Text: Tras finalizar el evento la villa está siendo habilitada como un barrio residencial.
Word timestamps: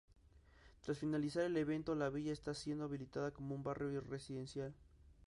Tras 0.81 0.97
finalizar 0.97 1.43
el 1.43 1.55
evento 1.57 1.93
la 1.93 2.09
villa 2.09 2.33
está 2.33 2.55
siendo 2.55 2.85
habilitada 2.85 3.29
como 3.29 3.53
un 3.53 3.61
barrio 3.61 4.01
residencial. 4.01 4.73